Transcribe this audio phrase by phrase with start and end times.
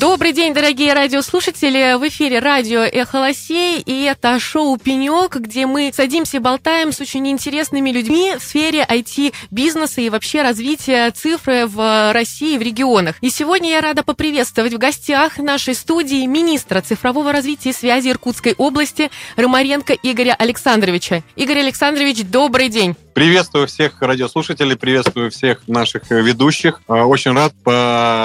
[0.00, 1.98] Добрый день, дорогие радиослушатели!
[1.98, 7.00] В эфире радио «Эхо Лосей», и это шоу «Пенек», где мы садимся и болтаем с
[7.00, 13.16] очень интересными людьми в сфере IT-бизнеса и вообще развития цифры в России и в регионах.
[13.22, 18.54] И сегодня я рада поприветствовать в гостях нашей студии министра цифрового развития и связи Иркутской
[18.56, 21.24] области Ромаренко Игоря Александровича.
[21.34, 22.94] Игорь Александрович, добрый день!
[23.14, 26.80] Приветствую всех радиослушателей, приветствую всех наших ведущих.
[26.86, 27.52] Очень рад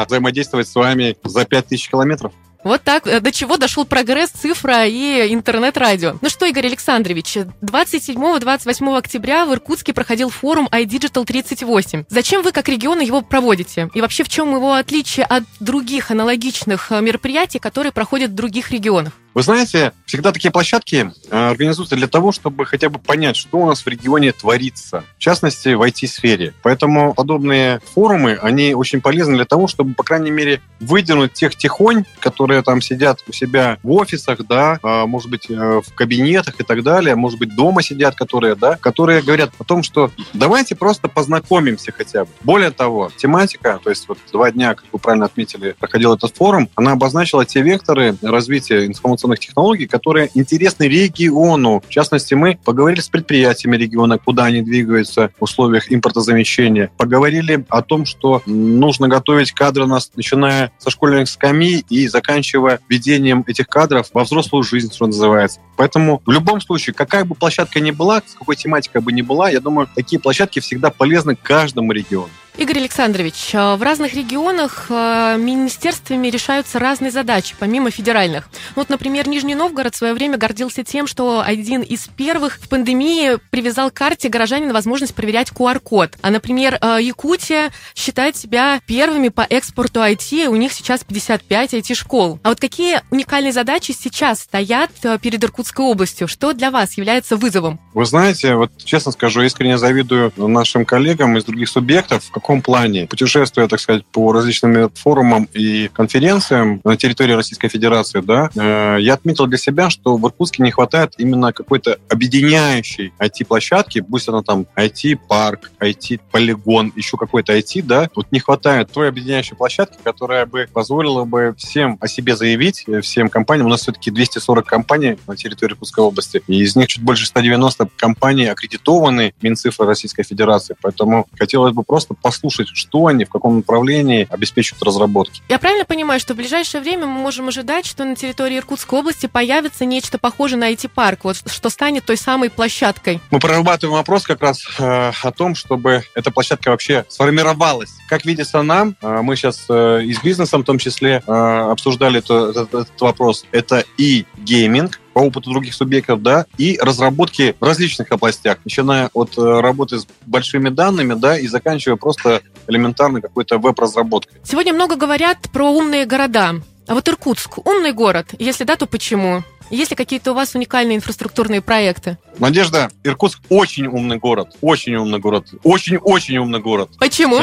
[0.07, 2.33] взаимодействовать с вами за 5000 километров.
[2.63, 6.15] Вот так, э, до чего дошел прогресс цифра и интернет-радио.
[6.21, 12.05] Ну что, Игорь Александрович, 27-28 октября в Иркутске проходил форум iDigital 38.
[12.07, 13.89] Зачем вы как регион его проводите?
[13.93, 18.71] И вообще в чем его отличие от других аналогичных э, мероприятий, которые проходят в других
[18.71, 19.13] регионах?
[19.33, 23.65] Вы знаете, всегда такие площадки э, организуются для того, чтобы хотя бы понять, что у
[23.65, 26.53] нас в регионе творится, в частности, в IT-сфере.
[26.61, 32.05] Поэтому подобные форумы, они очень полезны для того, чтобы, по крайней мере, выдернуть тех тихонь,
[32.19, 36.63] которые там сидят у себя в офисах, да, а, может быть, э, в кабинетах и
[36.63, 41.07] так далее, может быть, дома сидят, которые, да, которые говорят о том, что давайте просто
[41.07, 42.31] познакомимся хотя бы.
[42.41, 46.69] Более того, тематика, то есть вот два дня, как вы правильно отметили, проходил этот форум,
[46.75, 51.81] она обозначила те векторы развития информационного информационных технологий, которые интересны региону.
[51.85, 56.91] В частности, мы поговорили с предприятиями региона, куда они двигаются в условиях импортозамещения.
[56.97, 63.43] Поговорили о том, что нужно готовить кадры, нас, начиная со школьных скамей и заканчивая введением
[63.47, 65.59] этих кадров во взрослую жизнь, что называется.
[65.77, 69.49] Поэтому в любом случае, какая бы площадка ни была, с какой тематикой бы ни была,
[69.49, 72.29] я думаю, такие площадки всегда полезны каждому региону.
[72.55, 78.47] Игорь Александрович, э, в разных регионах э, министерствами решаются разные задачи, помимо федеральных.
[78.75, 83.39] Вот, например, Нижний Новгород в свое время гордился тем, что один из первых в пандемии
[83.49, 86.17] привязал к карте горожанин возможность проверять QR-код.
[86.21, 92.39] А, например, э, Якутия считает себя первыми по экспорту IT, у них сейчас 55 IT-школ.
[92.43, 94.91] А вот какие уникальные задачи сейчас стоят
[95.21, 96.27] перед Иркутской областью?
[96.27, 97.79] Что для вас является вызовом?
[97.95, 103.07] Вы знаете, вот честно скажу, искренне завидую нашим коллегам из других субъектов, каком плане?
[103.07, 109.13] Путешествуя, так сказать, по различным форумам и конференциям на территории Российской Федерации, да, э, я
[109.13, 114.67] отметил для себя, что в Иркутске не хватает именно какой-то объединяющей IT-площадки, пусть она там
[114.75, 121.23] IT-парк, IT-полигон, еще какой-то IT, да, вот не хватает той объединяющей площадки, которая бы позволила
[121.23, 123.67] бы всем о себе заявить, э, всем компаниям.
[123.67, 127.87] У нас все-таки 240 компаний на территории Иркутской области, и из них чуть больше 190
[127.95, 130.75] компаний аккредитованы Минцифры Российской Федерации.
[130.81, 135.41] Поэтому хотелось бы просто по послушать, что они, в каком направлении обеспечивают разработки.
[135.49, 139.27] Я правильно понимаю, что в ближайшее время мы можем ожидать, что на территории Иркутской области
[139.27, 143.19] появится нечто похожее на IT-парк, вот что станет той самой площадкой?
[143.29, 147.91] Мы прорабатываем вопрос как раз э, о том, чтобы эта площадка вообще сформировалась.
[148.09, 152.19] Как видится нам, э, мы сейчас э, и с бизнесом в том числе э, обсуждали
[152.19, 153.45] это, этот, этот вопрос.
[153.51, 159.37] Это и гейминг, по опыту других субъектов, да, и разработки в различных областях, начиная от
[159.37, 164.41] э, работы с большими данными, да, и заканчивая просто элементарной какой-то веб-разработкой.
[164.43, 166.55] Сегодня много говорят про умные города.
[166.85, 168.33] А вот Иркутск умный город?
[168.39, 169.43] Если да, то почему?
[169.73, 172.19] Есть ли какие-то у вас уникальные инфраструктурные проекты?
[172.37, 174.55] Надежда, Иркутск очень умный город.
[174.61, 175.47] Очень умный город.
[175.63, 176.91] Очень-очень умный город.
[176.99, 177.39] Почему?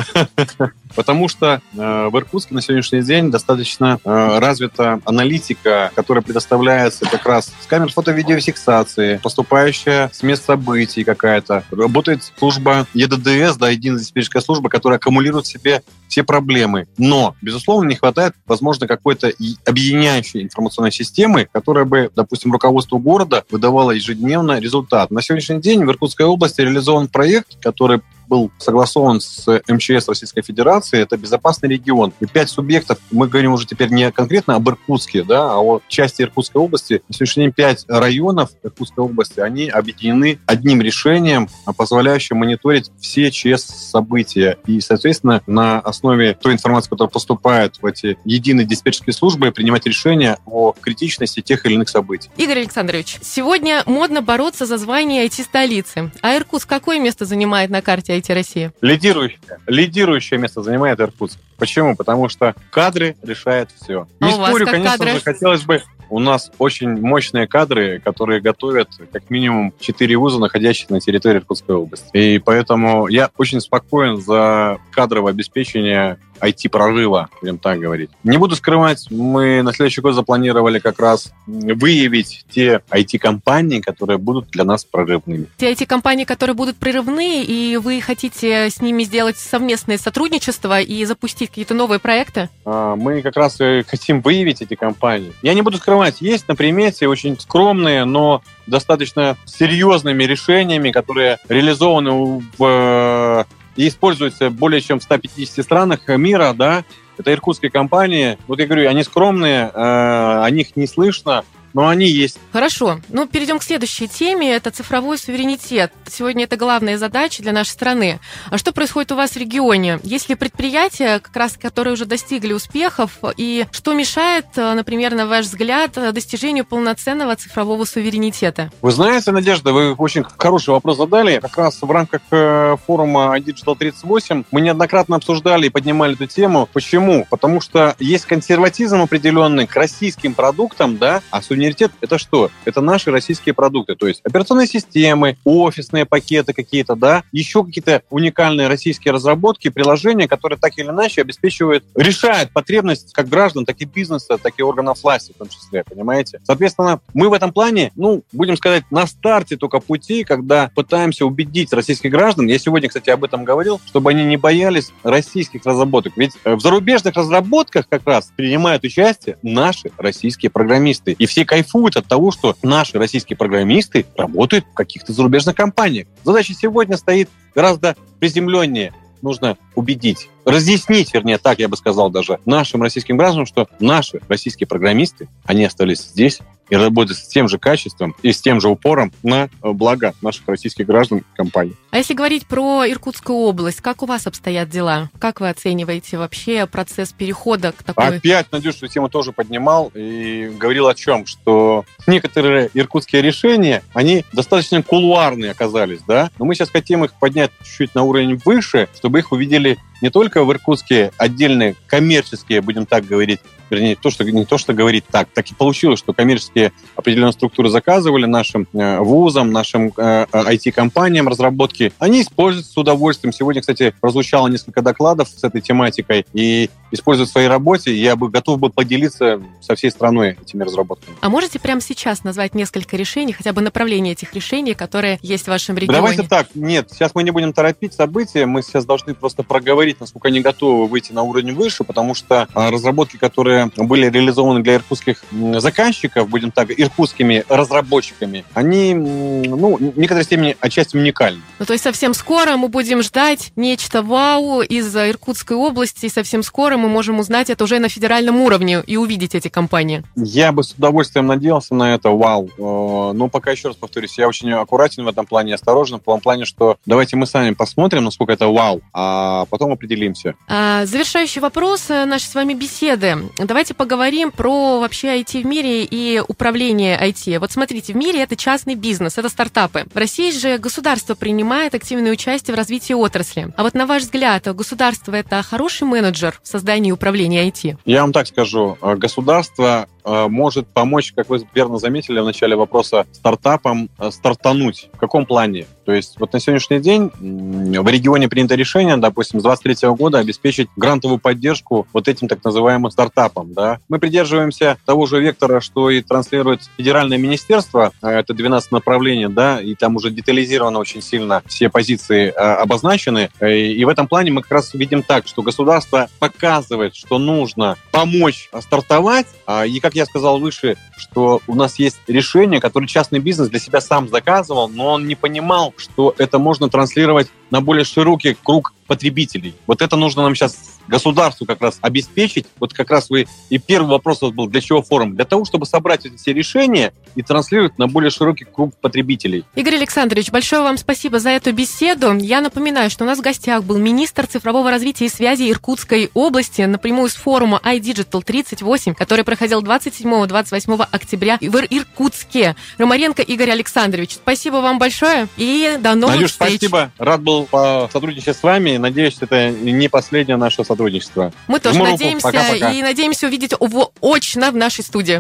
[0.94, 7.26] Потому что э, в Иркутске на сегодняшний день достаточно э, развита аналитика, которая предоставляется как
[7.26, 11.64] раз с камер фото-видеофиксации, поступающая с мест событий какая-то.
[11.70, 16.88] Работает служба ЕДДС, да, единая диспетчерская служба, которая аккумулирует в себе все проблемы.
[16.98, 19.32] Но, безусловно, не хватает, возможно, какой-то
[19.64, 25.10] объединяющей информационной системы, которая бы, допустим, руководству города выдавала ежедневно результат.
[25.10, 31.00] На сегодняшний день в Иркутской области реализован проект, который был согласован с МЧС Российской Федерации,
[31.00, 32.12] это безопасный регион.
[32.20, 36.22] И пять субъектов, мы говорим уже теперь не конкретно об Иркутске, да, а о части
[36.22, 37.02] Иркутской области.
[37.08, 44.58] На сегодняшний день пять районов Иркутской области, они объединены одним решением, позволяющим мониторить все ЧС-события.
[44.66, 50.38] И, соответственно, на основе той информации, которая поступает в эти единые диспетчерские службы, принимать решения
[50.46, 52.30] о критичности тех или иных событий.
[52.36, 56.12] Игорь Александрович, сегодня модно бороться за звание IT-столицы.
[56.22, 58.72] А Иркутск какое место занимает на карте IT России?
[58.80, 59.40] Лидирующее.
[59.66, 61.38] Лидирующее место занимает Иркутск.
[61.58, 61.96] Почему?
[61.96, 64.06] Потому что кадры решают все.
[64.20, 65.10] А Не спорю, конечно кадры?
[65.12, 70.92] же, хотелось бы у нас очень мощные кадры, которые готовят как минимум 4 вуза, находящихся
[70.92, 72.10] на территории Иркутской области.
[72.12, 78.10] И поэтому я очень спокоен за кадровое обеспечение IT-прорыва, будем так говорить.
[78.24, 84.50] Не буду скрывать, мы на следующий год запланировали как раз выявить те IT-компании, которые будут
[84.50, 85.46] для нас прорывными.
[85.56, 91.50] Те IT-компании, которые будут прорывные, и вы хотите с ними сделать совместное сотрудничество и запустить
[91.50, 92.48] какие-то новые проекты?
[92.64, 95.32] А, мы как раз хотим выявить эти компании.
[95.42, 102.42] Я не буду скрывать, есть на примете очень скромные, но достаточно серьезными решениями, которые реализованы
[102.56, 103.46] в
[103.80, 106.84] и используются более чем в 150 странах мира, да,
[107.16, 108.36] это иркутские компании.
[108.46, 112.38] Вот я говорю, они скромные, э, о них не слышно, но они есть.
[112.52, 113.00] Хорошо.
[113.08, 114.54] Ну, перейдем к следующей теме.
[114.54, 115.92] Это цифровой суверенитет.
[116.08, 118.20] Сегодня это главная задача для нашей страны.
[118.50, 120.00] А что происходит у вас в регионе?
[120.02, 123.18] Есть ли предприятия, как раз, которые уже достигли успехов?
[123.36, 128.70] И что мешает, например, на ваш взгляд, достижению полноценного цифрового суверенитета?
[128.82, 131.38] Вы знаете, Надежда, вы очень хороший вопрос задали.
[131.40, 136.68] Как раз в рамках э, форума iDigital 38 мы неоднократно обсуждали и поднимали эту тему.
[136.72, 137.26] Почему?
[137.30, 142.50] Потому что есть консерватизм определенный к российским продуктам, да, а суверенитет– это что?
[142.64, 148.68] Это наши российские продукты, то есть операционные системы, офисные пакеты какие-то, да, еще какие-то уникальные
[148.68, 154.38] российские разработки, приложения, которые так или иначе обеспечивают, решают потребность как граждан, так и бизнеса,
[154.38, 156.40] так и органов власти в том числе, понимаете?
[156.44, 161.72] Соответственно, мы в этом плане, ну, будем сказать, на старте только пути, когда пытаемся убедить
[161.72, 166.14] российских граждан, я сегодня, кстати, об этом говорил, чтобы они не боялись российских разработок.
[166.16, 171.12] Ведь э, в зарубежных разработках как раз принимают участие наши российские программисты.
[171.12, 176.06] И все кайфуют от того, что наши российские программисты работают в каких-то зарубежных компаниях.
[176.22, 178.94] Задача сегодня стоит гораздо приземленнее.
[179.20, 184.68] Нужно убедить, разъяснить, вернее, так я бы сказал даже, нашим российским гражданам, что наши российские
[184.68, 186.38] программисты, они остались здесь,
[186.70, 190.86] и работать с тем же качеством и с тем же упором на благо наших российских
[190.86, 191.74] граждан и компаний.
[191.90, 195.10] А если говорить про Иркутскую область, как у вас обстоят дела?
[195.18, 198.18] Как вы оцениваете вообще процесс перехода к такой...
[198.18, 204.24] Опять, Надюш, эту тему тоже поднимал и говорил о чем, что некоторые иркутские решения, они
[204.32, 209.18] достаточно кулуарные оказались, да, но мы сейчас хотим их поднять чуть-чуть на уровень выше, чтобы
[209.18, 213.40] их увидели не только в Иркутске отдельные коммерческие, будем так говорить,
[213.70, 217.70] вернее, то, что, не то, что говорить так, так и получилось, что коммерческие определенные структуры
[217.70, 221.92] заказывали нашим э, вузам, нашим э, IT-компаниям разработки.
[221.98, 223.32] Они используют с удовольствием.
[223.32, 227.94] Сегодня, кстати, прозвучало несколько докладов с этой тематикой, и используют в своей работе.
[227.94, 231.16] Я бы готов был поделиться со всей страной этими разработками.
[231.20, 235.48] А можете прямо сейчас назвать несколько решений, хотя бы направления этих решений, которые есть в
[235.48, 235.98] вашем регионе?
[235.98, 240.28] Давайте так, нет, сейчас мы не будем торопить события, мы сейчас должны просто проговорить, насколько
[240.28, 245.22] они готовы выйти на уровень выше, потому что а, разработки, которые были реализованы для иркутских
[245.58, 251.40] заказчиков, будем так, иркутскими разработчиками, они, ну, в некоторой степени отчасти уникальны.
[251.58, 256.42] Ну, то есть совсем скоро мы будем ждать нечто вау из Иркутской области, и совсем
[256.42, 260.02] скоро мы можем узнать это уже на федеральном уровне и увидеть эти компании?
[260.16, 262.48] Я бы с удовольствием надеялся на это, вау.
[262.58, 266.20] Э, но пока еще раз повторюсь, я очень аккуратен в этом плане, осторожен, в том
[266.20, 270.34] плане, что давайте мы сами посмотрим, насколько это вау, а потом определимся.
[270.48, 273.18] А, завершающий вопрос э, нашей с вами беседы.
[273.50, 277.40] Давайте поговорим про вообще IT в мире и управление IT.
[277.40, 279.86] Вот смотрите, в мире это частный бизнес, это стартапы.
[279.92, 283.52] В России же государство принимает активное участие в развитии отрасли.
[283.56, 287.78] А вот на ваш взгляд, государство это хороший менеджер в создании управления IT?
[287.86, 288.78] Я вам так скажу.
[288.80, 294.90] Э, государство э, может помочь, как вы верно заметили в начале вопроса, стартапам э, стартануть.
[294.92, 295.66] В каком плане?
[295.84, 300.68] То есть вот на сегодняшний день в регионе принято решение, допустим, с 2023 года обеспечить
[300.76, 303.29] грантовую поддержку вот этим так называемым стартапам.
[303.44, 303.80] Да?
[303.88, 309.74] Мы придерживаемся того же вектора, что и транслирует федеральное министерство, это 12 направлений, да, и
[309.74, 313.30] там уже детализировано очень сильно все позиции обозначены.
[313.40, 317.76] И в этом плане мы как раз видим так, что государство пока показывает, что нужно
[317.92, 319.26] помочь стартовать.
[319.46, 323.60] А, и, как я сказал выше, что у нас есть решение, которое частный бизнес для
[323.60, 328.72] себя сам заказывал, но он не понимал, что это можно транслировать на более широкий круг
[328.86, 329.54] потребителей.
[329.68, 332.46] Вот это нужно нам сейчас государству как раз обеспечить.
[332.58, 335.14] Вот как раз вы и первый вопрос вас был, для чего форум?
[335.14, 339.44] Для того, чтобы собрать эти все решения и транслировать на более широкий круг потребителей.
[339.54, 342.12] Игорь Александрович, большое вам спасибо за эту беседу.
[342.16, 346.62] Я напоминаю, что у нас в гостях был министр цифрового развития и связи Иркутской области
[346.62, 352.56] напрямую с форума iDigital 38, который проходил 27-28 октября в Иркутске.
[352.78, 356.56] Ромаренко Игорь Александрович, спасибо вам большое и до новых Надюш, встреч.
[356.56, 356.90] спасибо.
[356.98, 358.76] Рад был сотрудничать с вами.
[358.76, 361.32] Надеюсь, это не последнее наше сотрудничество.
[361.46, 362.22] Мы тоже Жму надеемся.
[362.22, 362.72] Пока, пока.
[362.72, 365.18] и надеемся увидеть его очно в нашей студии.